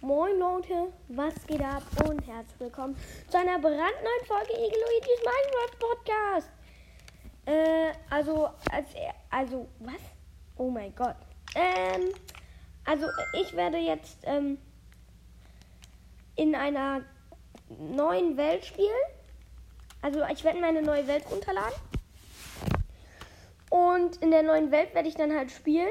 [0.00, 5.78] Moin Leute, was geht ab und herzlich willkommen zu einer brandneuen Folge Igel Luigi's Minecraft
[5.80, 6.50] Podcast.
[7.46, 8.90] Äh, also, als
[9.28, 10.00] also, was?
[10.56, 11.16] Oh mein Gott.
[11.56, 12.12] Ähm,
[12.84, 13.08] also,
[13.40, 14.58] ich werde jetzt, ähm,
[16.36, 17.02] in einer
[17.68, 18.88] neuen Welt spielen.
[20.00, 21.74] Also, ich werde meine neue Welt runterladen.
[23.68, 25.90] Und in der neuen Welt werde ich dann halt spielen.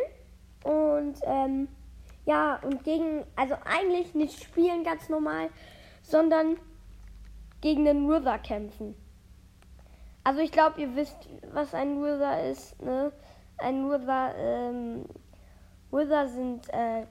[0.64, 1.68] Und, ähm,
[2.28, 5.50] ja, und gegen, also eigentlich nicht spielen ganz normal,
[6.04, 6.58] sondern
[7.62, 8.96] gegen den Wither kämpfen.
[10.26, 13.14] Also ich glaube, ihr wisst, was ein Wither ist, ne?
[13.58, 15.06] Ein Wither, ähm,
[15.90, 17.06] Wither sind äh,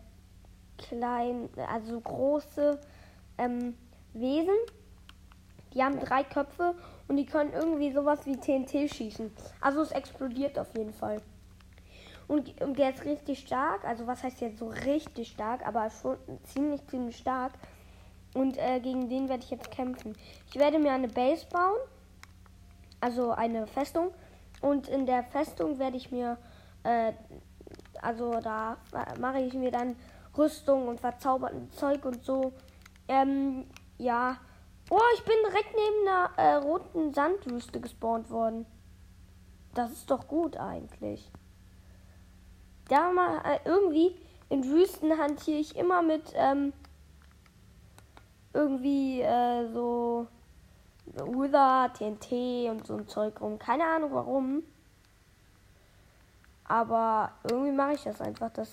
[0.76, 2.78] klein, also große
[3.38, 3.74] ähm,
[4.12, 4.54] Wesen.
[5.72, 6.74] Die haben drei Köpfe
[7.08, 9.32] und die können irgendwie sowas wie TNT schießen.
[9.62, 11.22] Also es explodiert auf jeden Fall.
[12.28, 13.84] Und, und der ist richtig stark.
[13.84, 17.52] Also was heißt jetzt so richtig stark, aber schon ziemlich, ziemlich stark.
[18.34, 20.14] Und äh, gegen den werde ich jetzt kämpfen.
[20.48, 21.78] Ich werde mir eine Base bauen.
[23.00, 24.12] Also eine Festung.
[24.60, 26.38] Und in der Festung werde ich mir,
[26.82, 27.12] äh,
[28.02, 28.78] also da
[29.20, 29.96] mache ich mir dann
[30.36, 32.52] Rüstung und verzauberten Zeug und so.
[33.08, 33.66] Ähm,
[33.98, 34.36] ja.
[34.90, 38.66] Oh, ich bin direkt neben einer äh, roten Sandwüste gespawnt worden.
[39.74, 41.30] Das ist doch gut eigentlich
[42.88, 44.16] da mal äh, irgendwie
[44.48, 46.72] in Wüsten hantiere ich immer mit ähm,
[48.52, 50.26] irgendwie äh, so
[51.06, 53.58] Wither, TNT und so ein Zeug rum.
[53.58, 54.62] Keine Ahnung warum.
[56.64, 58.50] Aber irgendwie mache ich das einfach.
[58.52, 58.70] Das,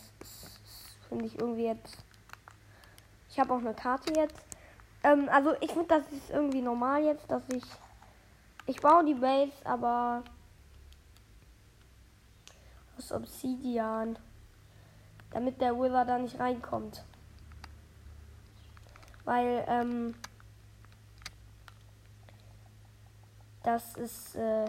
[1.14, 1.98] finde ich irgendwie jetzt.
[3.30, 4.46] Ich habe auch eine Karte jetzt.
[5.04, 7.64] Ähm, also ich finde, das ist irgendwie normal jetzt, dass ich.
[8.66, 10.24] Ich baue die Base, aber
[12.98, 14.18] aus Obsidian.
[15.32, 17.04] Damit der Wither da nicht reinkommt.
[19.26, 20.16] Weil, ähm,
[23.64, 24.66] das ist, äh,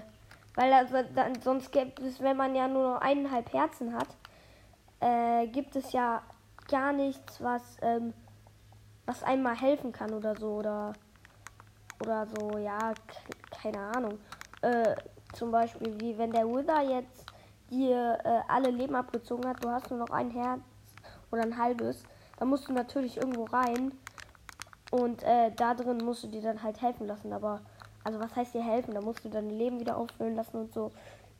[0.55, 4.09] weil also, dann, sonst gibt es, wenn man ja nur noch eineinhalb Herzen hat,
[5.01, 6.23] äh, gibt es ja
[6.69, 8.15] gar nichts, was, ähm,
[9.07, 10.95] was einmal helfen kann oder so oder
[12.01, 12.93] oder so, ja,
[13.63, 14.19] keine Ahnung.
[14.63, 14.95] Äh,
[15.33, 17.27] zum Beispiel wie wenn der Wither jetzt
[17.71, 20.61] dir äh, alle Leben abgezogen hat, du hast nur noch ein Herz
[21.31, 22.05] oder ein halbes,
[22.39, 23.93] dann musst du natürlich irgendwo rein
[24.91, 27.33] und äh, da drin musst du dir dann halt helfen lassen.
[27.33, 27.61] Aber,
[28.05, 28.95] also was heißt dir helfen?
[28.95, 30.93] Da musst du dein Leben wieder auffüllen lassen und so.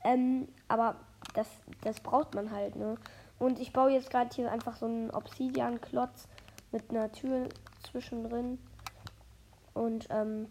[0.03, 0.97] Ähm, aber
[1.35, 1.49] das,
[1.83, 2.97] das braucht man halt, ne?
[3.39, 6.29] Und ich baue jetzt gerade hier einfach so einen Obsidian-Klotz
[6.73, 7.49] mit einer Tür
[7.89, 8.59] zwischendrin.
[9.73, 10.49] Und ähm,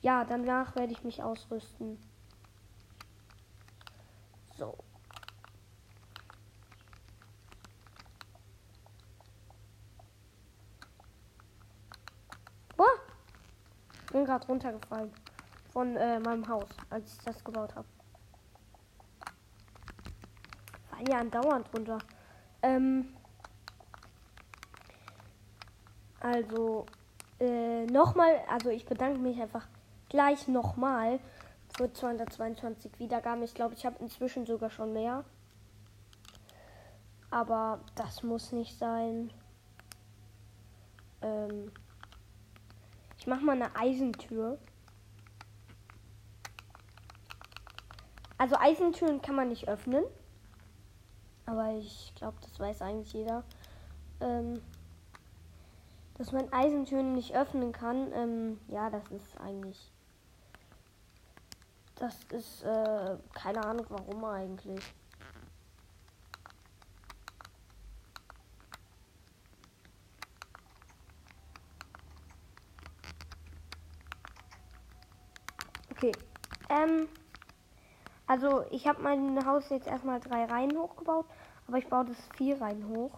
[0.00, 1.98] ja, danach werde ich mich ausrüsten.
[4.56, 4.76] So.
[12.76, 12.86] Boah!
[14.12, 15.12] Bin gerade runtergefallen
[15.72, 17.88] von äh, meinem Haus, als ich das gebaut habe.
[20.88, 21.98] Fall ja andauernd runter.
[22.62, 23.08] Ähm,
[26.20, 26.86] also
[27.40, 29.66] äh, nochmal, also ich bedanke mich einfach
[30.08, 31.18] gleich nochmal
[31.76, 33.42] für 222 Wiedergaben.
[33.42, 35.24] Ich glaube, ich habe inzwischen sogar schon mehr.
[37.30, 39.32] Aber das muss nicht sein.
[41.20, 41.72] Ähm
[43.18, 44.58] ich mache mal eine Eisentür.
[48.38, 50.04] Also Eisentüren kann man nicht öffnen.
[51.46, 53.44] Aber ich glaube, das weiß eigentlich jeder.
[54.20, 54.60] Ähm,
[56.18, 58.12] dass man Eisentüren nicht öffnen kann.
[58.12, 59.93] Ähm, ja, das ist eigentlich
[61.96, 64.82] das ist, äh, keine Ahnung warum eigentlich.
[75.90, 76.12] Okay.
[76.68, 77.08] Ähm,
[78.26, 81.26] also ich habe mein Haus jetzt erstmal drei Reihen hochgebaut,
[81.68, 83.12] aber ich baue das vier Reihen hoch.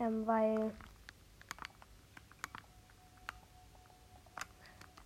[0.00, 0.72] Ähm, weil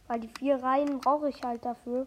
[0.09, 2.07] Weil die vier Reihen brauche ich halt dafür.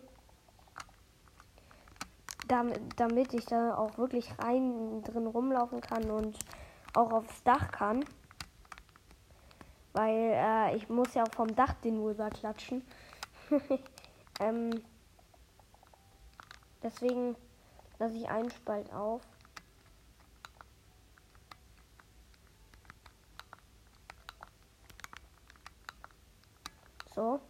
[2.47, 6.37] Damit, damit ich da auch wirklich rein drin rumlaufen kann und
[6.93, 8.03] auch aufs Dach kann.
[9.93, 12.83] Weil äh, ich muss ja auch vom Dach den Wither klatschen.
[14.39, 14.71] ähm,
[16.81, 17.35] deswegen
[17.99, 19.21] lasse ich einen Spalt auf.
[27.13, 27.41] So.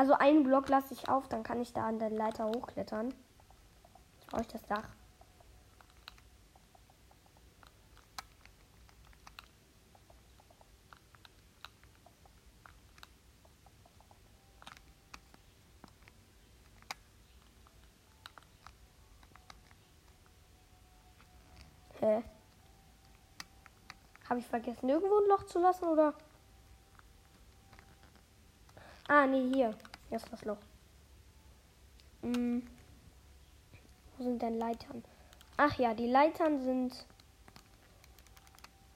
[0.00, 3.08] Also einen Block lasse ich auf, dann kann ich da an der Leiter hochklettern.
[3.10, 4.88] Jetzt Brauche ich das Dach.
[21.98, 22.22] Hä?
[24.30, 26.14] Habe ich vergessen, irgendwo ein Loch zu lassen oder?
[29.08, 29.74] Ah, nee, hier.
[30.10, 30.58] Hier ist das Loch.
[32.22, 32.66] Hm.
[34.18, 35.04] Wo sind denn Leitern?
[35.56, 37.06] Ach ja, die Leitern sind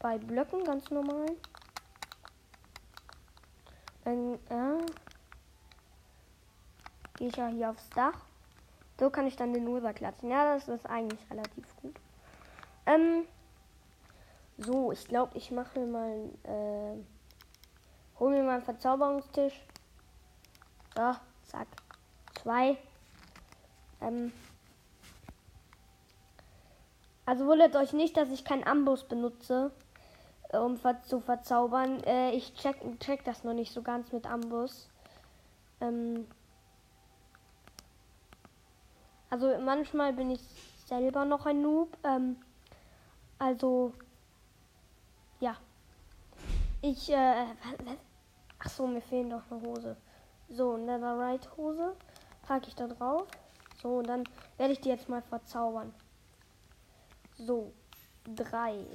[0.00, 1.26] bei Blöcken ganz normal.
[4.04, 4.86] Dann äh,
[7.14, 8.26] gehe ich ja hier aufs Dach.
[8.98, 10.30] So kann ich dann den User klatschen.
[10.30, 11.94] Ja, das ist eigentlich relativ gut.
[12.86, 13.24] Ähm,
[14.58, 16.98] so, ich glaube, ich mache mal, äh,
[18.18, 19.64] hol mir mal einen Verzauberungstisch.
[20.94, 21.12] So,
[21.44, 21.66] zack.
[22.40, 22.76] Zwei.
[24.00, 24.32] Ähm,
[27.26, 29.72] also wundert euch nicht, dass ich keinen Amboss benutze,
[30.52, 32.02] um zu verzaubern.
[32.04, 34.88] Äh, ich check, check das noch nicht so ganz mit Amboss.
[35.80, 36.26] Ähm,
[39.30, 40.40] also manchmal bin ich
[40.86, 41.96] selber noch ein Noob.
[42.04, 42.36] Ähm,
[43.38, 43.92] also,
[45.40, 45.56] ja.
[46.82, 47.46] Ich, äh,
[48.58, 49.96] ach so, mir fehlen doch eine Hose.
[50.48, 51.96] So, Netherite Hose
[52.42, 53.26] packe ich da drauf.
[53.82, 54.24] So, und dann
[54.56, 55.92] werde ich die jetzt mal verzaubern.
[57.36, 57.72] So,
[58.24, 58.86] drei.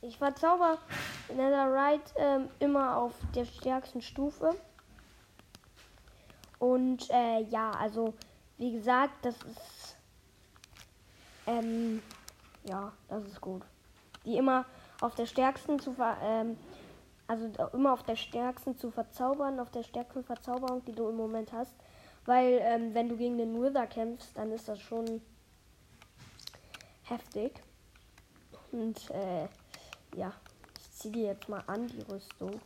[0.00, 0.78] Ich verzauber
[1.28, 4.54] Netherite ähm, immer auf der stärksten Stufe.
[6.58, 8.14] Und äh, ja, also
[8.56, 9.96] wie gesagt, das ist.
[11.46, 12.02] Ähm,
[12.64, 13.62] ja, das ist gut.
[14.24, 14.64] Die immer
[15.00, 16.58] auf der stärksten zu ver ähm,
[17.28, 21.52] also immer auf der stärksten zu verzaubern, auf der stärksten Verzauberung, die du im Moment
[21.52, 21.74] hast.
[22.24, 25.22] Weil ähm, wenn du gegen den Wither kämpfst, dann ist das schon
[27.04, 27.62] heftig.
[28.72, 29.46] Und äh,
[30.16, 30.32] ja,
[30.78, 32.60] ich ziehe die jetzt mal an, die Rüstung.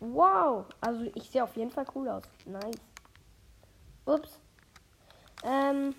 [0.00, 2.24] Wow, also ich sehe auf jeden Fall cool aus.
[2.44, 2.80] Nice.
[4.04, 4.40] Ups.
[5.44, 5.94] Ähm,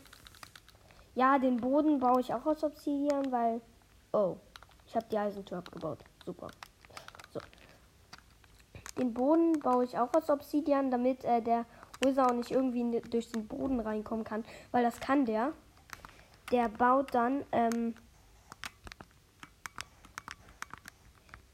[1.15, 3.61] ja, den Boden baue ich auch aus Obsidian, weil.
[4.11, 4.35] Oh,
[4.85, 5.99] ich habe die Eisentür abgebaut.
[6.25, 6.47] Super.
[7.33, 7.39] So.
[8.97, 11.65] Den Boden baue ich auch aus Obsidian, damit äh, der
[12.01, 15.53] Wizard auch nicht irgendwie durch den Boden reinkommen kann, weil das kann der.
[16.51, 17.43] Der baut dann.
[17.51, 17.95] Ähm,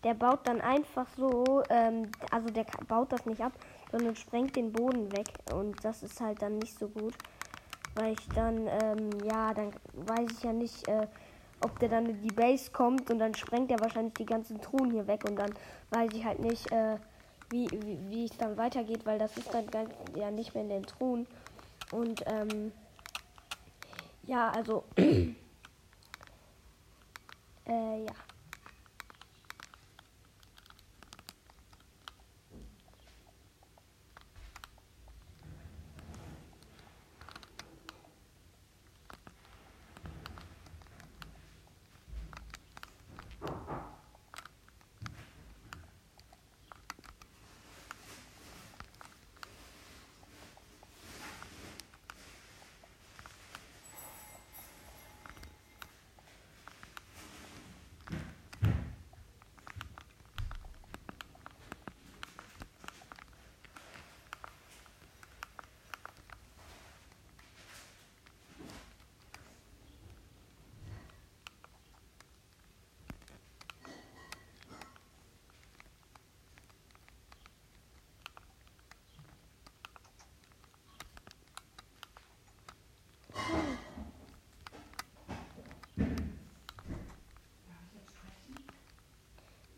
[0.03, 3.51] der baut dann einfach so, ähm, also der baut das nicht ab,
[3.91, 5.27] sondern sprengt den Boden weg.
[5.53, 7.13] Und das ist halt dann nicht so gut.
[7.95, 11.07] Weil ich dann, ähm, ja, dann weiß ich ja nicht, äh,
[11.61, 14.91] ob der dann in die Base kommt und dann sprengt er wahrscheinlich die ganzen Truhen
[14.91, 15.53] hier weg und dann
[15.91, 16.97] weiß ich halt nicht, äh,
[17.49, 20.69] wie, wie, wie es dann weitergeht, weil das ist dann ganz, ja nicht mehr in
[20.69, 21.27] den Truhen.
[21.91, 22.71] Und ähm,
[24.27, 25.33] ja, also äh,
[27.65, 28.13] ja.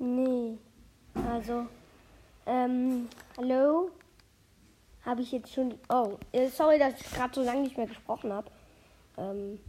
[0.02, 0.58] Nee.
[1.30, 1.68] Also,
[2.48, 3.92] ähm, hallo?
[5.06, 5.78] Habe ich jetzt schon.
[5.90, 8.50] Oh, äh, sorry, dass ich gerade so lange nicht mehr gesprochen habe.
[9.20, 9.60] Ähm,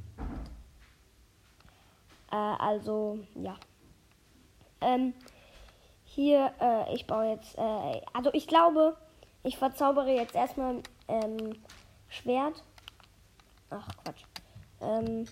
[2.30, 3.58] äh, also, ja.
[4.80, 5.12] Ähm,
[6.04, 7.58] hier, äh, ich baue jetzt.
[7.58, 8.96] Äh, also, ich glaube,
[9.42, 11.62] ich verzaubere jetzt erstmal ähm,
[12.08, 12.64] Schwert.
[13.68, 14.22] Ach, Quatsch.
[14.80, 15.26] Ähm,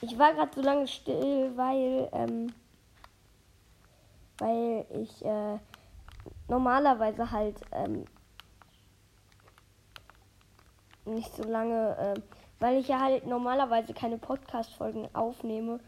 [0.00, 2.08] ich war gerade so lange still, weil.
[2.12, 2.52] Ähm,
[4.38, 5.58] weil ich äh,
[6.48, 8.04] normalerweise halt ähm,
[11.04, 12.20] nicht so lange, äh,
[12.58, 15.80] weil ich ja halt normalerweise keine Podcast-Folgen aufnehme,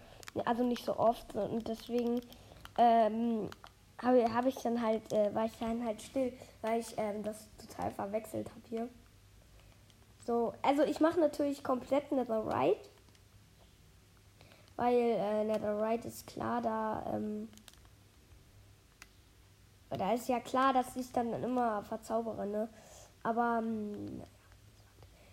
[0.44, 2.20] also nicht so oft und deswegen
[2.76, 3.48] ähm,
[4.02, 7.48] habe hab ich dann halt, äh, war ich dann halt still, weil ich ähm, das
[7.58, 8.88] total verwechselt habe hier.
[10.24, 12.88] So, also ich mache natürlich komplett Netherite,
[14.76, 17.48] weil äh, Netherite ist klar, da ähm,
[19.90, 22.68] da ist ja klar, dass ich dann immer verzaubere, ne?
[23.22, 24.22] Aber ähm,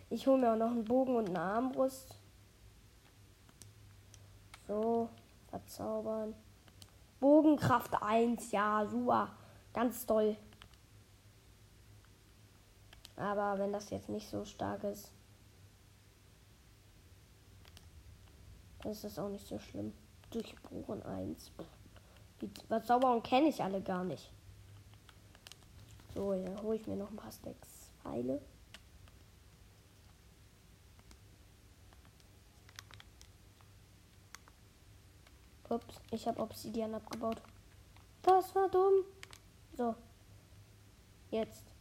[0.09, 2.15] ich hole mir auch noch einen Bogen und eine Armbrust.
[4.67, 5.09] So,
[5.50, 6.33] verzaubern.
[7.19, 9.29] Bogenkraft 1, ja, super.
[9.74, 10.38] Ganz toll.
[13.17, 15.12] Aber wenn das jetzt nicht so stark ist,
[18.81, 19.93] dann ist das auch nicht so schlimm.
[20.31, 21.51] Durchbohren 1.
[22.41, 24.34] Die Verzauberung kenne ich alle gar nicht.
[26.15, 28.41] So, dann hole ich mir noch ein paar Stacks Pfeile.
[35.67, 37.41] Ups, ich habe Obsidian abgebaut.
[38.22, 39.03] Das war dumm.
[39.75, 39.93] So.
[41.31, 41.75] Jetzt.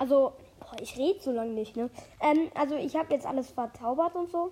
[0.00, 1.90] Also, boah, ich rede so lange nicht, ne?
[2.20, 4.50] Ähm, also ich habe jetzt alles verzaubert und so.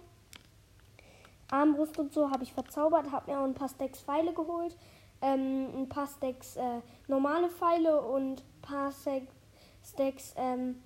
[1.50, 4.76] Armbrust und so habe ich verzaubert, habe mir auch ein paar Stacks Pfeile geholt,
[5.23, 10.83] ähm, ein paar Stacks äh, normale Pfeile und ein paar Stacks ähm,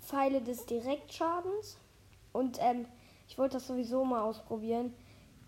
[0.00, 1.76] Pfeile des Direktschadens.
[2.32, 2.86] Und ähm,
[3.26, 4.94] ich wollte das sowieso mal ausprobieren.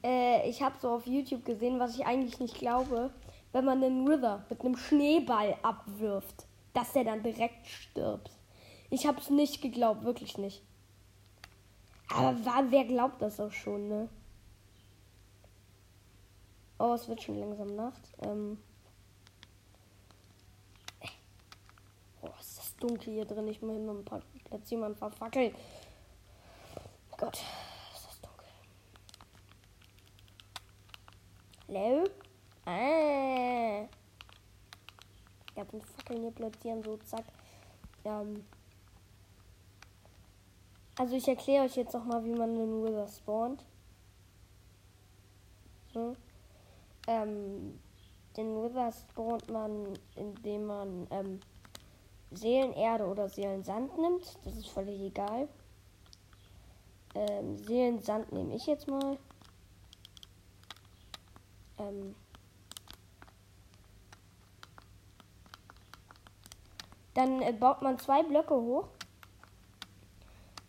[0.02, 3.10] Äh, ich habe so auf YouTube gesehen, was ich eigentlich nicht glaube,
[3.52, 8.30] wenn man einen Wither mit einem Schneeball abwirft dass der dann direkt stirbt.
[8.90, 10.62] Ich habe es nicht geglaubt, wirklich nicht.
[12.10, 12.36] Aber
[12.70, 14.08] wer glaubt das auch schon, ne?
[16.78, 18.02] Oh, es wird schon langsam Nacht.
[18.22, 18.58] Ähm
[22.20, 23.48] oh, ist das dunkel hier drin.
[23.48, 24.04] Ich muss hin und
[24.44, 25.54] platziere mal ein paar Fackeln.
[27.16, 27.42] Gott,
[27.94, 28.48] ist das dunkel.
[31.68, 32.04] Hallo?
[32.66, 33.13] Ah.
[35.74, 37.24] Den Fackeln hier platzieren, so zack.
[38.04, 38.44] Ähm
[40.96, 43.64] also ich erkläre euch jetzt noch mal, wie man den Wither spawnt.
[45.92, 46.14] So.
[47.08, 47.80] Ähm,
[48.36, 51.40] den Wither spawnt man, indem man ähm,
[52.30, 54.38] Seelenerde oder Seelensand nimmt.
[54.44, 55.48] Das ist völlig egal.
[57.16, 59.18] Ähm, Seelensand nehme ich jetzt mal.
[61.78, 62.14] Ähm,
[67.14, 68.88] Dann äh, baut man zwei Blöcke hoch.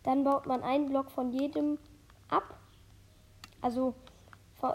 [0.02, 1.78] Dann baut man einen Block von jedem
[2.28, 2.56] ab.
[3.60, 3.94] Also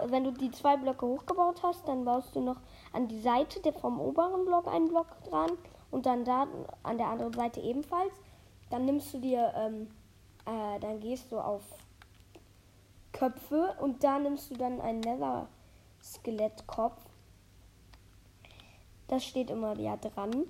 [0.06, 2.60] wenn du die zwei Blöcke hochgebaut hast, dann baust du noch
[2.92, 5.50] an die Seite der vom oberen Block einen Block dran
[5.90, 6.46] und dann da
[6.82, 8.14] an der anderen Seite ebenfalls.
[8.70, 9.88] Dann nimmst du dir, ähm,
[10.46, 11.62] äh, dann gehst du auf
[13.12, 16.96] Köpfe und da nimmst du dann einen Nether-Skelettkopf.
[19.08, 20.46] Das steht immer ja dran.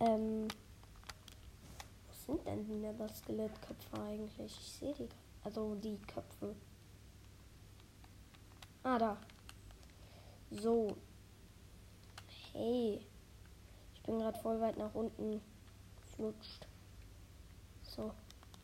[0.00, 0.48] Ähm,
[2.06, 4.56] wo sind denn die Nether-Skelettköpfe eigentlich?
[4.58, 5.08] Ich sehe die.
[5.42, 6.54] Also die Köpfe.
[8.82, 9.16] Ah, da.
[10.50, 10.96] So.
[12.52, 13.00] Hey.
[13.94, 15.40] Ich bin gerade voll weit nach unten
[16.14, 16.66] flutscht.
[17.82, 18.12] So.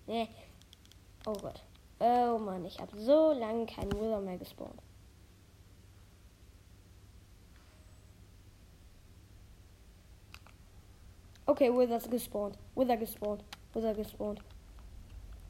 [0.06, 0.28] Nee.
[1.26, 1.62] Oh Gott.
[1.98, 4.82] Oh Mann, ich habe so lange keinen Wither mehr gespawnt.
[11.46, 12.58] Okay, Wither gespawnt.
[12.74, 13.44] Wither gespawnt.
[13.74, 14.40] Wither gespawnt.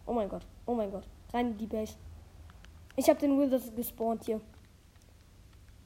[0.07, 0.45] Oh mein Gott.
[0.67, 1.05] Oh mein Gott.
[1.33, 1.95] Rein in die Base.
[2.97, 4.41] Ich habe den Wither gespawnt hier.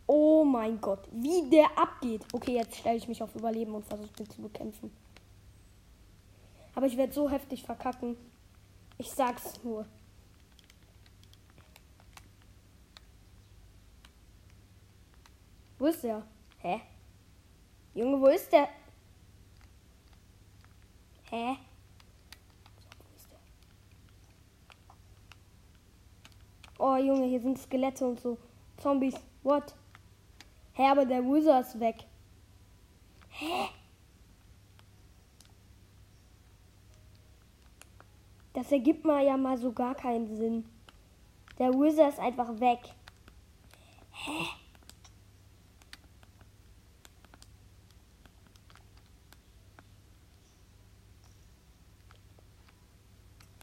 [0.07, 1.07] Oh mein Gott.
[1.13, 2.25] Wie der abgeht.
[2.33, 4.91] Okay, jetzt stelle ich mich auf Überleben und versuche den zu bekämpfen.
[6.75, 8.17] Aber ich werde so heftig verkacken.
[8.97, 9.85] Ich sag's nur.
[15.79, 16.23] Wo ist der?
[16.61, 16.81] Hä?
[17.95, 18.69] Junge, wo ist der?
[21.31, 21.57] Hä?
[26.79, 28.39] Oh Junge, hier sind Skelette und so.
[28.79, 29.15] Zombies.
[29.43, 29.75] What?
[30.75, 32.05] Hä, aber der Wizard ist weg.
[33.31, 33.69] Hä?
[38.53, 40.65] Das ergibt mal ja mal so gar keinen Sinn.
[41.59, 42.81] Der Wizard ist einfach weg.
[44.13, 44.68] Hä?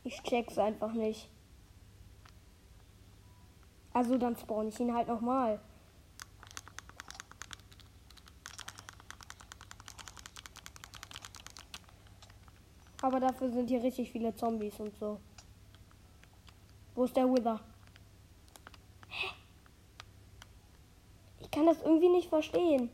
[0.05, 1.27] Ich check's einfach nicht.
[3.91, 5.59] Also dann spawn ich ihn halt nochmal.
[13.01, 15.19] Aber dafür sind hier richtig viele Zombies und so.
[16.93, 17.59] Wo ist der Wither?
[19.09, 19.27] Hä?
[21.39, 22.91] Ich kann das irgendwie nicht verstehen.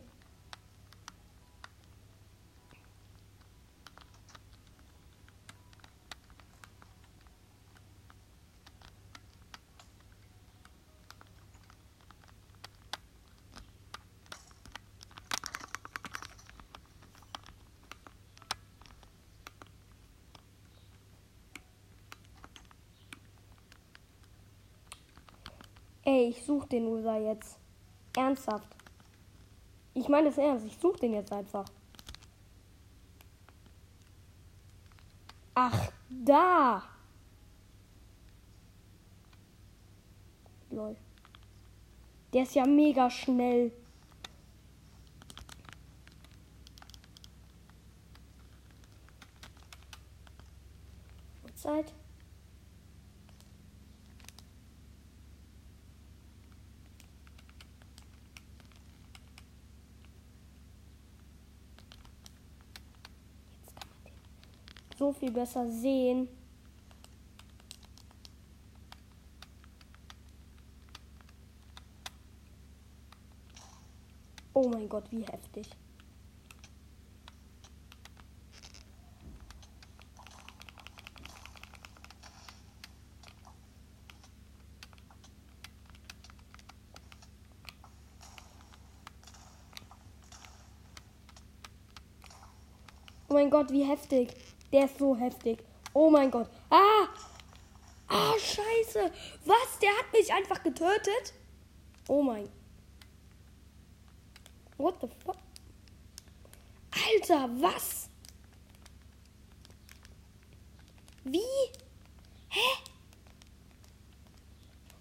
[26.11, 27.57] Ey, ich suche den User jetzt.
[28.17, 28.67] Ernsthaft.
[29.93, 31.63] Ich meine es ernst, ich suche den jetzt einfach.
[35.53, 36.83] Ach, da.
[40.69, 40.97] Lol.
[42.33, 43.71] Der ist ja mega schnell.
[51.55, 51.93] Zeit.
[65.01, 66.27] so viel besser sehen.
[74.53, 75.67] Oh mein Gott, wie heftig.
[93.29, 94.50] Oh mein Gott, wie heftig.
[94.71, 95.63] Der ist so heftig.
[95.93, 96.49] Oh mein Gott.
[96.69, 97.07] Ah!
[98.07, 99.11] Ah, scheiße.
[99.45, 99.79] Was?
[99.81, 101.33] Der hat mich einfach getötet?
[102.07, 102.49] Oh mein.
[104.77, 105.37] What the fuck?
[106.91, 108.09] Alter, was?
[111.23, 111.39] Wie?
[112.49, 112.59] Hä?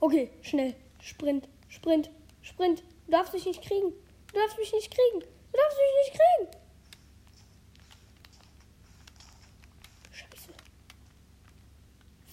[0.01, 0.75] Okay, schnell.
[1.01, 2.11] Sprint, Sprint,
[2.43, 2.83] Sprint.
[3.07, 3.93] Du darfst mich nicht kriegen.
[4.33, 5.21] Du darfst mich nicht kriegen.
[5.21, 6.60] Du darfst mich nicht kriegen.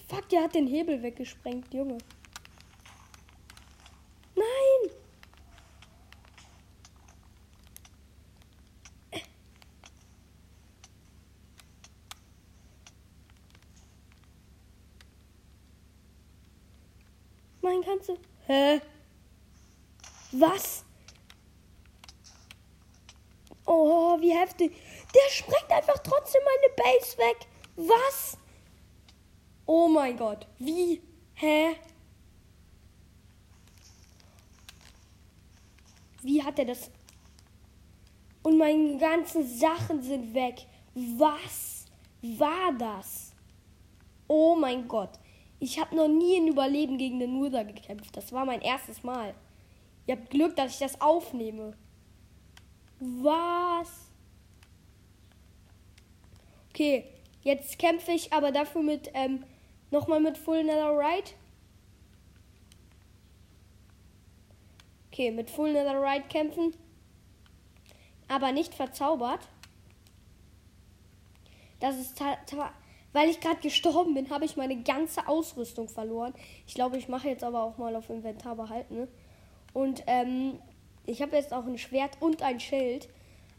[0.08, 1.98] Fuck, der hat den Hebel weggesprengt, Junge.
[4.34, 4.90] Nein!
[17.60, 18.16] Mein ganze.
[18.46, 18.80] Hä?
[20.32, 20.84] Was?
[23.66, 24.72] Oh, wie heftig.
[25.14, 27.46] Der sprengt einfach trotzdem meine Base weg.
[27.76, 28.38] Was?
[29.70, 30.46] Oh mein Gott.
[30.58, 31.02] Wie?
[31.34, 31.76] Hä?
[36.22, 36.90] Wie hat er das?
[38.42, 40.64] Und meine ganzen Sachen sind weg.
[40.94, 41.84] Was
[42.22, 43.34] war das?
[44.26, 45.10] Oh mein Gott.
[45.60, 48.16] Ich habe noch nie in Überleben gegen den Murder gekämpft.
[48.16, 49.34] Das war mein erstes Mal.
[50.06, 51.76] Ihr habt Glück, dass ich das aufnehme.
[53.00, 54.08] Was?
[56.70, 57.04] Okay,
[57.42, 59.44] jetzt kämpfe ich aber dafür mit ähm,
[59.90, 61.34] Nochmal mit Full Netherite.
[65.10, 66.74] Okay, mit Full Netherite kämpfen.
[68.28, 69.40] Aber nicht verzaubert.
[71.80, 72.20] Das ist
[73.12, 76.34] weil ich gerade gestorben bin, habe ich meine ganze Ausrüstung verloren.
[76.66, 78.94] Ich glaube, ich mache jetzt aber auch mal auf Inventar behalten.
[78.94, 79.08] Ne?
[79.72, 80.58] Und ähm,
[81.06, 83.08] ich habe jetzt auch ein Schwert und ein Schild.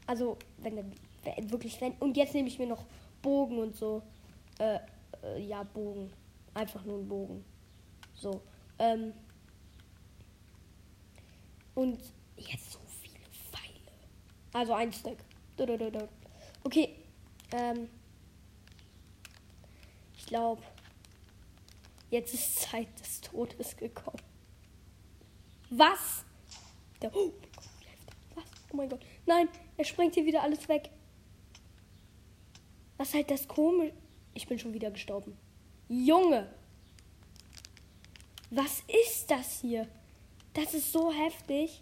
[0.05, 0.77] Also, wenn,
[1.23, 1.93] wenn wirklich, wenn.
[1.93, 2.85] Und jetzt nehme ich mir noch
[3.21, 4.01] Bogen und so.
[4.59, 4.79] Äh,
[5.23, 6.11] äh, ja, Bogen.
[6.53, 7.45] Einfach nur ein Bogen.
[8.13, 8.41] So.
[8.77, 9.13] Ähm.
[11.75, 11.99] Und
[12.37, 13.91] jetzt so viele Pfeile.
[14.53, 15.17] Also ein Stück.
[16.63, 16.95] Okay.
[17.51, 17.89] Ähm.
[20.17, 20.61] Ich glaube,
[22.09, 24.21] jetzt ist Zeit des Todes gekommen.
[25.69, 26.25] Was?
[27.01, 27.31] Der, oh,
[28.35, 28.43] Was?
[28.71, 29.05] Oh mein Gott.
[29.25, 30.89] Nein, er sprengt hier wieder alles weg.
[32.97, 33.93] Was halt das komisch.
[34.33, 35.37] Ich bin schon wieder gestorben.
[35.89, 36.47] Junge!
[38.51, 39.87] Was ist das hier?
[40.53, 41.81] Das ist so heftig.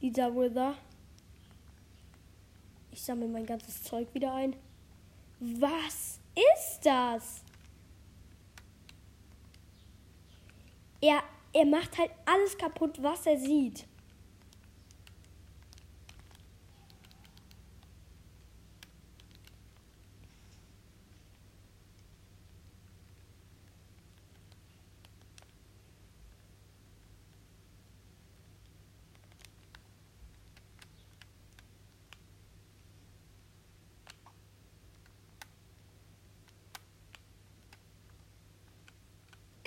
[0.00, 0.74] Dieser Wither.
[2.90, 4.56] Ich sammle mein ganzes Zeug wieder ein.
[5.40, 7.42] Was ist das?
[11.00, 13.86] Er, er macht halt alles kaputt, was er sieht.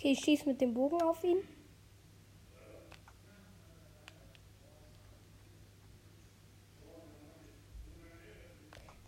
[0.01, 1.37] Okay, ich schieße mit dem Bogen auf ihn.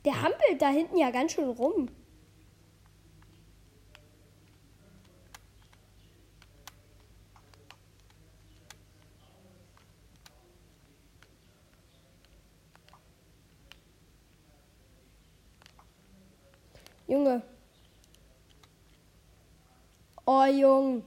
[0.06, 1.90] Der hampelt da hinten ja ganz schön rum.
[17.08, 17.42] Junge.
[20.50, 21.04] Junge.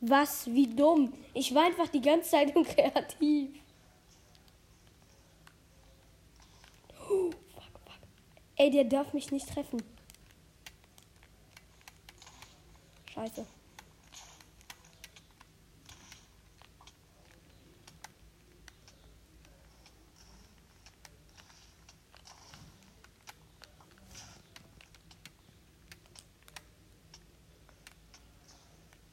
[0.00, 0.46] Was?
[0.46, 1.12] Wie dumm.
[1.34, 3.50] Ich war einfach die ganze Zeit unkreativ.
[7.10, 8.00] Oh, fuck, fuck.
[8.56, 9.82] Ey, der darf mich nicht treffen.
[13.12, 13.46] Scheiße.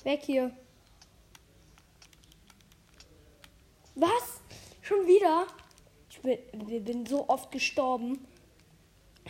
[0.05, 0.55] Weg hier.
[3.95, 4.41] Was?
[4.81, 5.47] Schon wieder?
[6.09, 8.27] Ich bin, bin so oft gestorben.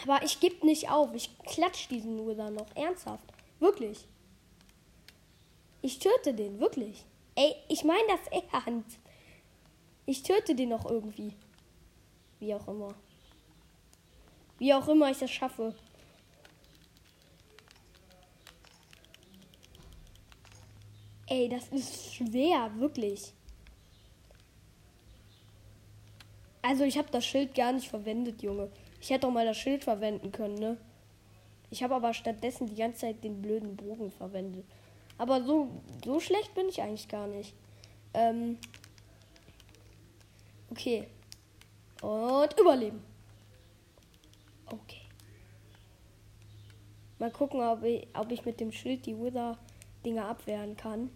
[0.03, 1.13] Aber ich gebe nicht auf.
[1.13, 2.75] Ich klatsch diesen dann noch.
[2.75, 3.23] Ernsthaft.
[3.59, 4.05] Wirklich.
[5.81, 7.05] Ich töte den, wirklich.
[7.35, 8.99] Ey, ich meine das ernst.
[10.05, 11.33] Ich töte den noch irgendwie.
[12.39, 12.93] Wie auch immer.
[14.57, 15.73] Wie auch immer ich das schaffe.
[21.27, 23.33] Ey, das ist schwer, wirklich.
[26.61, 28.71] Also ich habe das Schild gar nicht verwendet, Junge.
[29.01, 30.77] Ich hätte auch mal das Schild verwenden können, ne?
[31.69, 34.65] Ich habe aber stattdessen die ganze Zeit den blöden Bogen verwendet.
[35.17, 35.69] Aber so,
[36.03, 37.53] so schlecht bin ich eigentlich gar nicht.
[38.13, 38.57] Ähm
[40.69, 41.07] okay.
[42.01, 43.03] Und überleben.
[44.67, 45.01] Okay.
[47.17, 49.57] Mal gucken, ob ich, ob ich mit dem Schild die Wither
[50.05, 51.09] Dinger abwehren kann.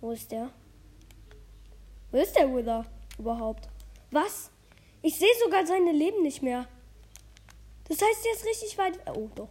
[0.00, 0.50] Wo ist der?
[2.10, 2.86] Wo ist der Wither
[3.18, 3.68] überhaupt?
[4.10, 4.50] Was?
[5.02, 6.68] Ich sehe sogar seine Leben nicht mehr.
[7.88, 8.98] Das heißt, der ist richtig weit.
[9.14, 9.48] Oh, doch.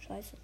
[0.00, 0.36] Scheiße.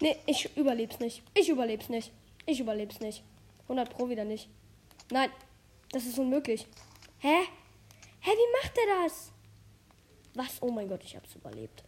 [0.00, 1.22] Nee, ich überleb's nicht.
[1.34, 2.12] Ich überleb's nicht.
[2.46, 3.24] Ich überleb's nicht.
[3.64, 4.48] 100 Pro wieder nicht.
[5.10, 5.30] Nein,
[5.90, 6.66] das ist unmöglich.
[7.18, 7.36] Hä?
[8.28, 9.32] Hä, wie macht er das?
[10.34, 10.60] Was?
[10.60, 11.82] Oh mein Gott, ich hab's überlebt.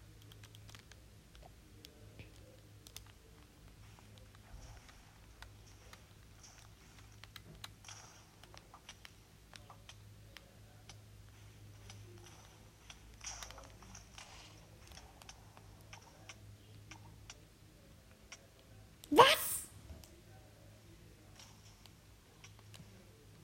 [19.11, 19.69] Was?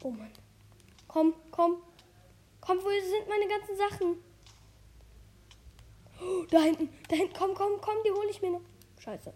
[0.02, 0.32] Oh Mann.
[1.08, 1.82] Komm, komm,
[2.66, 4.16] Komm, wo sind meine ganzen Sachen?
[6.20, 8.62] Oh, da hinten, da hinten, komm, komm, komm, die hole ich mir noch.
[8.98, 9.32] Scheiße.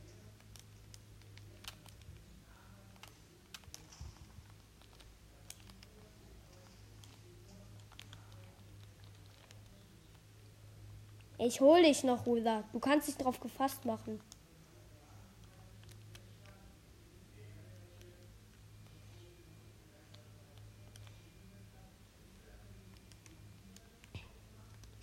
[11.38, 12.64] Ich hol dich noch, Ruda.
[12.72, 14.20] Du kannst dich drauf gefasst machen.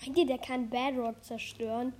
[0.07, 1.91] Meint ihr, der kann Bedrock zerstören?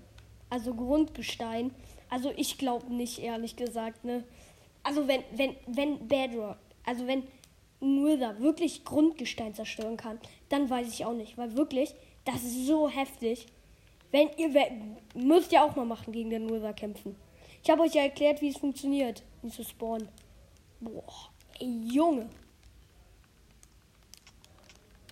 [0.49, 1.71] Also Grundgestein.
[2.09, 4.23] Also ich glaube nicht, ehrlich gesagt, ne?
[4.81, 7.23] Also wenn, wenn, wenn Bedrock, also wenn
[7.81, 11.37] Nether wirklich Grundgestein zerstören kann, dann weiß ich auch nicht.
[11.37, 11.93] Weil wirklich,
[12.23, 13.47] das ist so heftig.
[14.11, 14.53] Wenn ihr
[15.13, 17.17] müsst ihr auch mal machen gegen den Nether kämpfen.
[17.61, 20.07] Ich habe euch ja erklärt, wie es funktioniert, ihn zu spawnen.
[20.79, 22.29] Boah, ey, Junge.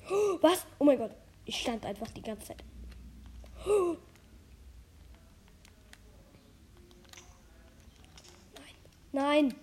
[0.39, 0.65] Was?
[0.79, 1.11] Oh mein Gott.
[1.43, 2.63] Ich stand einfach die ganze Zeit.
[3.65, 3.97] Nein.
[9.11, 9.55] Nein.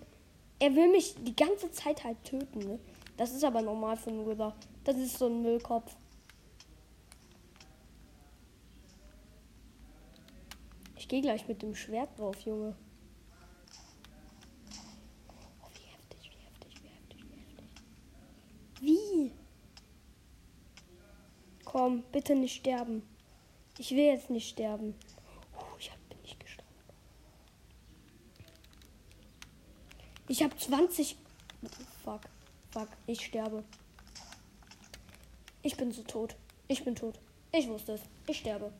[0.59, 2.79] Er will mich die ganze Zeit halt töten, ne?
[3.17, 4.55] Das ist aber normal für einen Wither.
[4.83, 5.95] Das ist so ein Müllkopf.
[10.95, 12.75] Ich gehe gleich mit dem Schwert drauf, Junge.
[15.61, 17.67] Oh, wie heftig, wie heftig, wie heftig, wie heftig.
[18.79, 19.31] Wie?
[21.65, 23.03] Komm, bitte nicht sterben.
[23.77, 24.95] Ich will jetzt nicht sterben.
[25.55, 26.69] Uh, ich bin nicht gestorben.
[30.27, 31.17] Ich habe 20.
[32.03, 32.21] Fuck.
[32.71, 32.89] Fuck.
[33.07, 33.63] Ich sterbe.
[35.63, 36.35] Ich bin so tot.
[36.67, 37.19] Ich bin tot.
[37.51, 38.01] Ich wusste es.
[38.27, 38.71] Ich sterbe.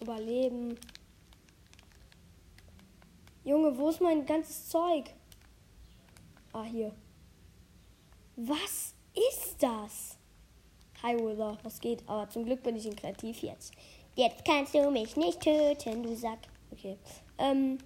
[0.00, 0.78] Überleben.
[3.44, 5.10] Junge, wo ist mein ganzes Zeug?
[6.52, 6.92] Ah, hier.
[8.36, 10.15] Was ist das?
[11.02, 12.02] Hi, Wither, was geht?
[12.06, 13.72] Aber zum Glück bin ich in Kreativ jetzt.
[14.14, 16.38] Jetzt kannst du mich nicht töten, du Sack.
[16.72, 16.96] Okay.
[17.38, 17.78] Ähm,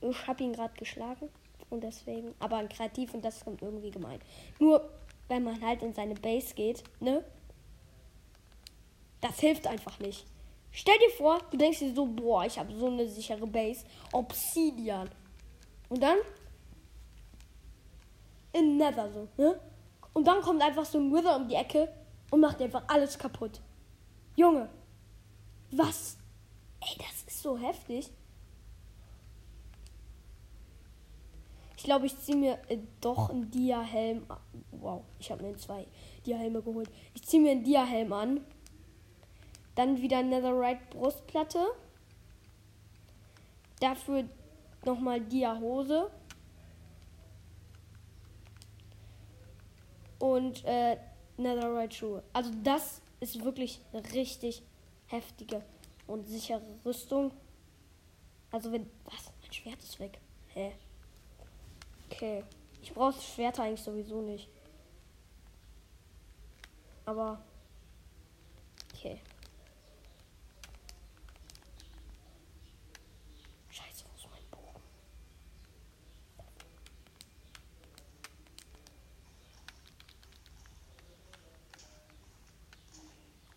[0.00, 1.28] ich habe ihn gerade geschlagen
[1.68, 4.18] und deswegen, aber ein Kreativ und das kommt irgendwie gemein.
[4.58, 4.88] Nur,
[5.28, 7.22] wenn man halt in seine Base geht, ne?
[9.20, 10.26] Das hilft einfach nicht.
[10.70, 13.84] Stell dir vor, du denkst dir so, boah, ich habe so eine sichere Base.
[14.12, 15.10] Obsidian.
[15.90, 16.16] Und dann
[18.54, 19.60] in Nether so, ne?
[20.12, 21.88] Und dann kommt einfach so ein Wither um die Ecke
[22.30, 23.60] und macht einfach alles kaputt.
[24.36, 24.68] Junge,
[25.70, 26.16] was?
[26.80, 28.10] Ey, das ist so heftig.
[31.76, 34.24] Ich glaube, ich ziehe mir äh, doch einen Dia-Helm.
[34.70, 35.86] Wow, ich habe mir zwei
[36.24, 36.88] Dia-Helme geholt.
[37.12, 38.40] Ich ziehe mir einen Dia-Helm an.
[39.74, 41.58] Dann wieder Netherite Brustplatte.
[43.80, 44.24] Dafür
[44.84, 46.08] nochmal Dia-Hose.
[50.22, 50.98] Und äh,
[51.36, 52.22] Netherite Schuhe.
[52.32, 53.80] Also das ist wirklich
[54.14, 54.62] richtig
[55.08, 55.64] heftige
[56.06, 57.32] und sichere Rüstung.
[58.52, 58.88] Also wenn...
[59.02, 59.32] Was?
[59.42, 60.20] Mein Schwert ist weg.
[60.54, 60.76] Hä?
[62.08, 62.44] Okay.
[62.80, 64.48] Ich brauche das Schwert eigentlich sowieso nicht.
[67.04, 67.42] Aber...
[68.94, 69.20] Okay.
[73.70, 74.80] Scheiße, wo ist mein Bogen?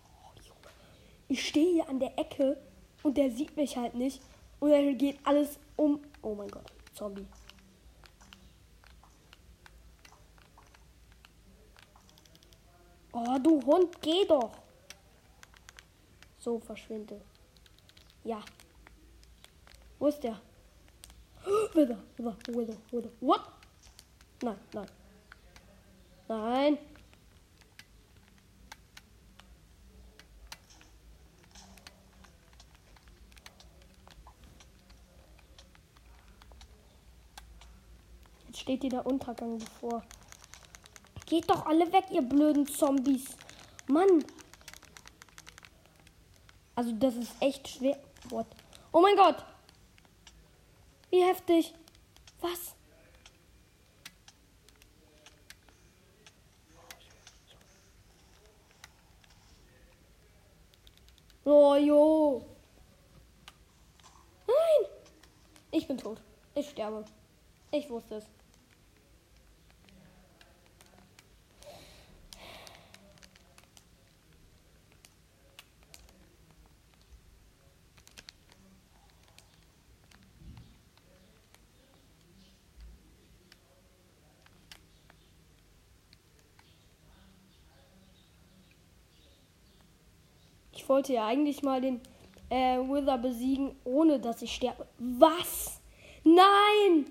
[0.03, 0.71] Oh, Junge.
[1.35, 2.57] Ich stehe hier an der Ecke
[3.03, 4.21] und der sieht mich halt nicht.
[4.61, 5.99] Und dann geht alles um.
[6.21, 7.27] Oh mein Gott, Zombie.
[13.11, 14.49] Oh, du Hund, geh doch.
[16.37, 17.19] So, verschwinde.
[18.23, 18.41] Ja.
[19.99, 20.39] Wo ist der?
[21.73, 23.11] Wither, Wither, Wither, Wither.
[23.19, 23.41] What?
[24.41, 24.87] Nein, nein.
[26.29, 26.77] Nein.
[38.65, 40.01] Steht dir der Untergang bevor.
[41.27, 43.37] Geht doch alle weg, ihr blöden Zombies.
[43.85, 44.25] Mann.
[46.73, 47.99] Also das ist echt schwer.
[48.29, 48.47] What?
[48.91, 49.45] Oh mein Gott.
[51.11, 51.75] Wie heftig.
[52.41, 52.73] Was?
[61.43, 62.43] Oh, jo.
[64.47, 64.89] Nein.
[65.69, 66.19] Ich bin tot.
[66.55, 67.05] Ich sterbe.
[67.69, 68.34] Ich wusste es.
[90.85, 91.99] Ich wollte ja eigentlich mal den
[92.51, 94.85] äh, Wither besiegen, ohne dass ich sterbe.
[94.99, 95.81] Was?
[96.23, 97.07] Nein!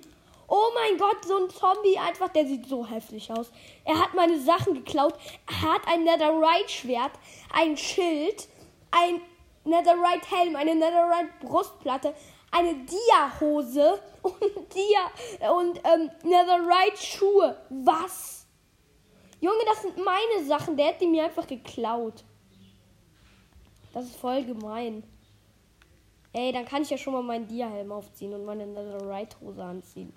[0.47, 3.51] Oh mein Gott, so ein Zombie einfach, der sieht so heftig aus.
[3.85, 5.15] Er hat meine Sachen geklaut.
[5.61, 7.11] Hat ein Netherite-Schwert,
[7.53, 8.47] ein Schild,
[8.93, 9.21] ein
[9.65, 12.15] Netherite-Helm, eine Netherite-Brustplatte,
[12.53, 17.57] eine Dia-Hose und Dia und ähm, Netherite-Schuhe.
[17.71, 18.47] Was?
[19.41, 20.77] Junge, das sind meine Sachen.
[20.77, 22.23] Der hat die mir einfach geklaut.
[23.95, 25.05] Das ist voll gemein.
[26.33, 30.13] Ey, dann kann ich ja schon mal meinen Dia-Helm aufziehen und meine Netherite-Hose anziehen.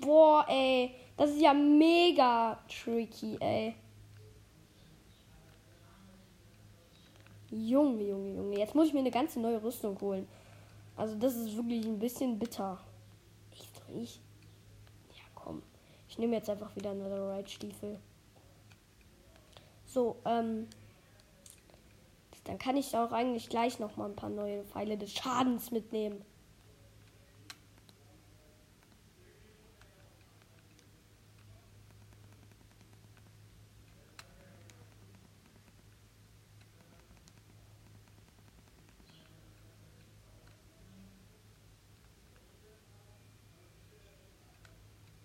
[0.00, 0.94] Boah, ey.
[1.18, 3.74] Das ist ja mega tricky, ey.
[7.50, 8.58] Junge, Junge, Junge.
[8.58, 10.26] Jetzt muss ich mir eine ganze neue Rüstung holen.
[10.96, 12.78] Also das ist wirklich ein bisschen bitter.
[13.52, 14.20] Ich, ich.
[15.18, 15.62] Ja, komm.
[16.08, 17.98] Ich nehme jetzt einfach wieder Netherite-Stiefel.
[19.84, 20.66] So, ähm.
[22.44, 26.24] Dann kann ich auch eigentlich gleich noch mal ein paar neue Pfeile des Schadens mitnehmen.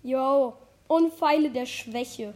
[0.03, 0.53] Jo,
[0.88, 2.34] und Pfeile der Schwäche.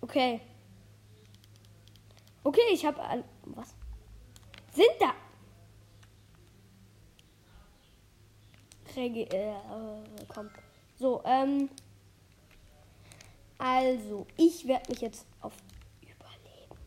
[0.00, 0.40] Okay.
[2.46, 3.74] Okay, ich habe was?
[4.72, 5.14] Sind da?
[8.94, 9.54] Regi äh, äh,
[10.28, 10.48] komm.
[10.96, 11.68] So, ähm.
[13.58, 15.54] Also, ich werde mich jetzt auf
[16.02, 16.78] Überleben.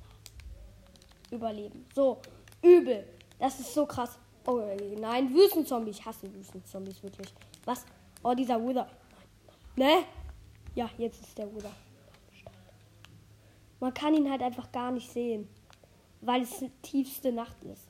[1.29, 1.85] Überleben.
[1.93, 2.21] So,
[2.61, 3.05] übel.
[3.37, 4.17] Das ist so krass.
[4.45, 4.61] Oh
[4.97, 5.91] nein, Wüstenzombie.
[5.91, 7.33] Ich hasse Wüstenzombies wirklich.
[7.65, 7.85] Was?
[8.23, 8.87] Oh, dieser Wither.
[9.75, 10.05] Ne?
[10.73, 11.73] Ja, jetzt ist der Wither.
[13.79, 15.47] Man kann ihn halt einfach gar nicht sehen.
[16.21, 17.87] Weil es die tiefste Nacht ist.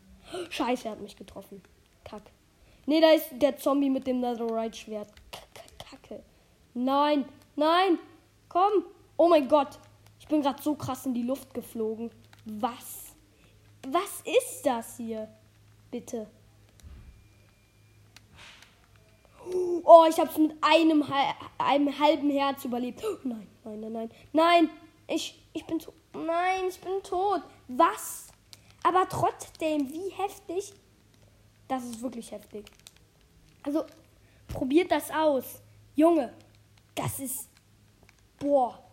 [0.51, 1.61] Scheiße, er hat mich getroffen.
[2.03, 2.23] Kack.
[2.85, 5.09] Nee, da ist der Zombie mit dem Netherite-Schwert.
[5.77, 6.23] Kacke.
[6.73, 7.25] Nein,
[7.55, 7.99] nein,
[8.47, 8.85] komm.
[9.17, 9.79] Oh mein Gott.
[10.19, 12.11] Ich bin gerade so krass in die Luft geflogen.
[12.45, 13.15] Was?
[13.87, 15.27] Was ist das hier?
[15.89, 16.27] Bitte.
[19.83, 21.03] Oh, ich hab's mit einem,
[21.57, 23.01] einem halben Herz überlebt.
[23.23, 24.09] Nein, nein, nein, nein.
[24.33, 24.69] Nein,
[25.09, 25.93] ich, ich bin tot.
[26.13, 27.41] Nein, ich bin tot.
[27.67, 28.27] Was?
[28.83, 30.73] Aber trotzdem, wie heftig.
[31.67, 32.65] Das ist wirklich heftig.
[33.63, 33.85] Also,
[34.47, 35.61] probiert das aus.
[35.95, 36.33] Junge,
[36.95, 37.49] das ist.
[38.39, 38.83] Boah.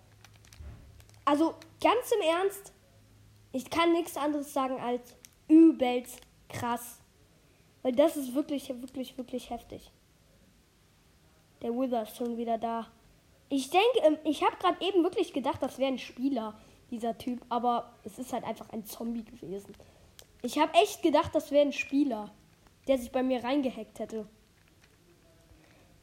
[1.25, 2.73] Also, ganz im Ernst,
[3.53, 5.15] ich kann nichts anderes sagen als
[5.49, 6.99] übelst krass.
[7.83, 9.91] Weil das ist wirklich, wirklich, wirklich heftig.
[11.63, 12.87] Der Wither ist schon wieder da.
[13.49, 16.59] Ich denke, ähm, ich habe gerade eben wirklich gedacht, das wäre ein Spieler,
[16.91, 19.75] dieser Typ, aber es ist halt einfach ein Zombie gewesen.
[20.43, 22.31] Ich habe echt gedacht, das wäre ein Spieler,
[22.87, 24.27] der sich bei mir reingehackt hätte.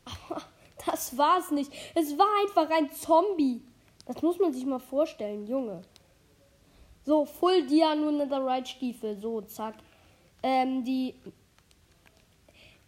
[0.05, 0.41] Aber
[0.85, 1.71] das war's nicht.
[1.95, 3.61] Es war einfach ein Zombie.
[4.05, 5.81] Das muss man sich mal vorstellen, Junge.
[7.05, 9.17] So, Full Dia, nur Netherite Stiefel.
[9.17, 9.75] So, zack.
[10.41, 11.15] Ähm, die.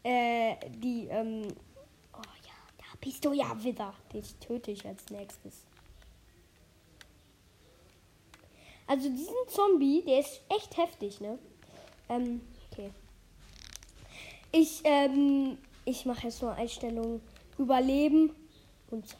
[0.04, 1.48] Äh, die, ähm.
[3.06, 3.94] Bist du ja wieder.
[4.12, 5.64] Den töte ich als nächstes.
[8.88, 11.38] Also diesen Zombie, der ist echt heftig, ne?
[12.10, 12.42] Ähm,
[12.72, 12.90] okay.
[14.52, 17.22] Ich, ähm, ich mache jetzt nur Einstellungen.
[17.60, 18.36] Überleben.
[18.90, 19.20] Und zack,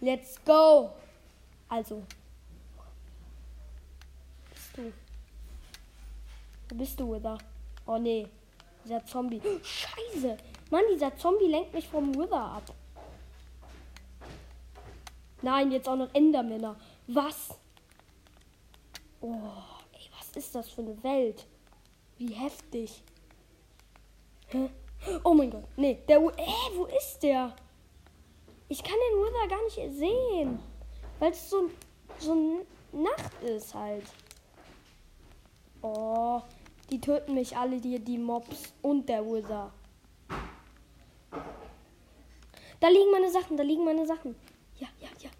[0.00, 0.50] let's go.
[0.50, 0.90] Let's go.
[1.68, 2.02] Also.
[4.52, 4.92] Bist du?
[6.68, 7.38] Wo bist du, Wither?
[7.86, 8.26] Oh nee.
[8.84, 9.40] Dieser Zombie.
[9.62, 10.36] Scheiße.
[10.70, 12.74] Mann, dieser Zombie lenkt mich vom Wither ab.
[15.42, 16.76] Nein, jetzt auch noch Endermänner.
[17.06, 17.50] Was?
[19.20, 19.34] Oh,
[19.92, 21.46] ey, was ist das für eine Welt?
[22.16, 23.02] Wie heftig.
[24.48, 24.70] Hä?
[25.22, 25.64] Oh mein Gott.
[25.76, 26.18] Nee, der.
[26.18, 27.54] Ey, wo ist der?
[28.68, 30.58] Ich kann den Wither gar nicht sehen.
[31.18, 31.70] Weil es so,
[32.18, 34.04] so Nacht ist halt.
[35.82, 36.40] Oh,
[36.90, 39.70] die töten mich alle, die, die Mobs und der Wither.
[42.80, 44.36] Da liegen meine Sachen, da liegen meine Sachen.
[44.78, 45.30] Ja, ja, ja.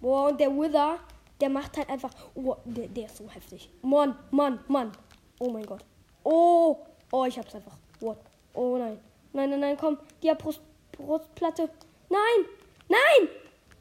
[0.00, 0.98] Boah, und der Wither,
[1.40, 2.10] der macht halt einfach.
[2.34, 3.68] Oh, der, der ist so heftig.
[3.82, 4.92] Mann, Mann, Mann.
[5.38, 5.84] Oh mein Gott.
[6.24, 6.78] Oh,
[7.12, 7.76] oh, ich hab's einfach.
[8.00, 8.18] What?
[8.54, 8.98] Oh nein.
[9.32, 9.98] Nein, nein, nein, komm.
[10.22, 10.60] Die Brust,
[10.92, 11.68] Brustplatte.
[12.08, 12.46] Nein,
[12.88, 13.28] nein.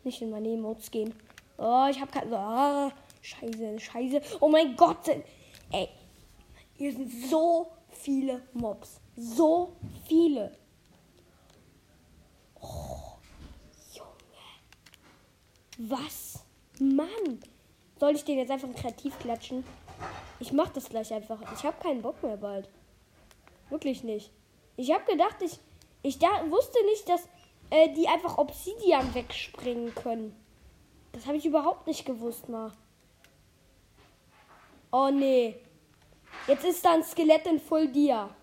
[0.03, 1.13] Nicht in meine Emotes gehen.
[1.57, 2.33] Oh, ich hab kein.
[2.33, 4.21] Ah, scheiße, scheiße.
[4.41, 5.07] Oh mein Gott.
[5.71, 5.89] Ey,
[6.73, 8.99] hier sind so viele Mobs.
[9.21, 9.73] So
[10.07, 10.57] viele.
[12.61, 13.17] Oh.
[15.77, 16.45] Was?
[16.79, 17.41] Mann!
[17.99, 19.65] Soll ich den jetzt einfach kreativ klatschen?
[20.39, 21.41] Ich mach das gleich einfach.
[21.53, 22.69] Ich habe keinen Bock mehr bald.
[23.69, 24.31] Wirklich nicht.
[24.77, 25.59] Ich habe gedacht, ich,
[26.01, 27.27] ich da, wusste nicht, dass
[27.71, 30.33] äh, die einfach Obsidian wegspringen können.
[31.11, 32.71] Das habe ich überhaupt nicht gewusst, mal.
[34.93, 35.59] Oh nee.
[36.47, 38.33] Jetzt ist da ein Skelett in Full Dia.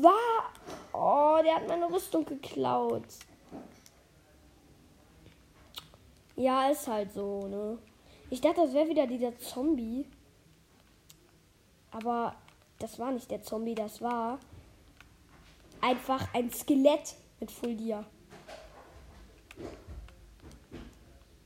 [0.00, 0.52] War.
[0.92, 3.04] Oh, der hat meine Rüstung geklaut.
[6.36, 7.78] Ja, ist halt so, ne?
[8.30, 10.06] Ich dachte, das wäre wieder dieser Zombie.
[11.90, 12.34] Aber
[12.78, 14.38] das war nicht der Zombie, das war
[15.82, 18.04] einfach ein Skelett mit Fuldia.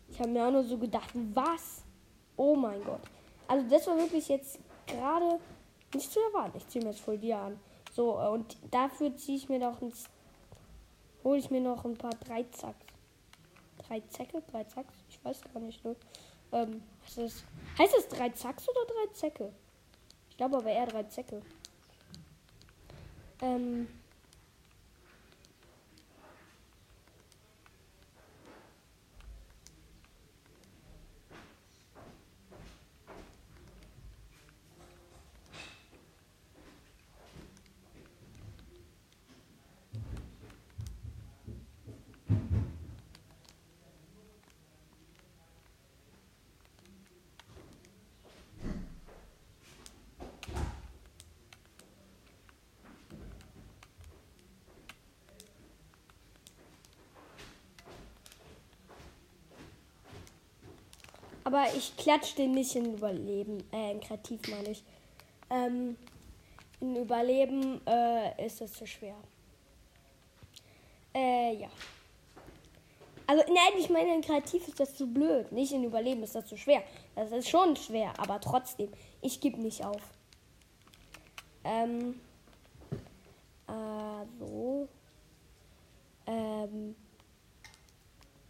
[0.09, 1.82] Ich habe mir auch nur so gedacht, was?
[2.36, 3.01] Oh mein Gott.
[3.49, 5.40] Also das war wirklich jetzt gerade
[5.92, 6.57] nicht zu erwarten.
[6.59, 7.61] Ich ziehe mir jetzt Fuldia an.
[7.97, 9.92] So, äh, und dafür ziehe ich mir noch ein...
[11.24, 12.86] Hole ich mir noch ein paar Dreizacks
[13.88, 15.97] drei Zecke, drei Zacks, ich weiß gar nicht, ne?
[16.53, 17.44] Ähm, was ist,
[17.78, 19.53] heißt es drei Zacks oder drei Zecke?
[20.30, 21.42] Ich glaube aber eher drei Zecke.
[23.42, 23.88] Ähm,
[61.47, 63.62] Aber ich klatsche den nicht in Überleben.
[63.72, 64.82] Äh, in Kreativ meine ich.
[65.49, 65.97] Ähm,
[66.80, 69.14] in Überleben äh, ist das zu schwer.
[71.14, 71.68] Äh, ja.
[73.28, 75.53] Also, nein, ich meine, in Kreativ ist das zu blöd.
[75.53, 76.82] Nicht in Überleben ist das zu schwer.
[77.14, 78.90] Das ist schon schwer, aber trotzdem,
[79.22, 80.03] ich gebe nicht auf.
[81.62, 82.20] Ähm.
[83.68, 84.88] Also.
[86.26, 86.97] Ähm.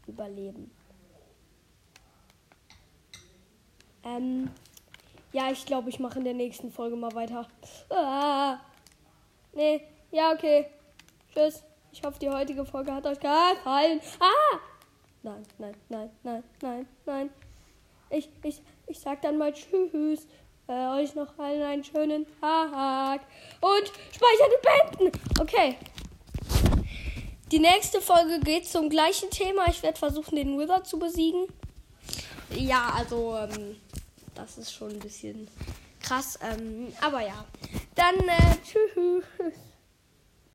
[0.07, 0.75] Überleben.
[4.07, 4.50] Ähm.
[5.32, 7.46] Ja, ich glaube, ich mache in der nächsten Folge mal weiter.
[7.90, 8.59] Ah.
[9.52, 9.82] Nee.
[10.11, 10.66] Ja, okay.
[11.34, 11.62] Tschüss.
[11.92, 14.00] Ich hoffe, die heutige Folge hat euch gefallen.
[14.20, 14.59] Ah!
[15.22, 17.30] Nein, nein, nein, nein, nein, nein.
[18.11, 20.26] Ich, ich, ich sag dann mal Tschüss.
[20.68, 23.22] Äh, euch noch allen einen schönen Tag.
[23.61, 25.20] Und speichern und beenden.
[25.40, 25.76] Okay.
[27.52, 29.68] Die nächste Folge geht zum gleichen Thema.
[29.68, 31.46] Ich werde versuchen, den Wither zu besiegen.
[32.51, 33.76] Ja, also, ähm,
[34.34, 35.49] das ist schon ein bisschen
[36.01, 36.38] krass.
[36.42, 37.44] Ähm, aber ja.
[37.94, 39.24] Dann, äh, tschüss.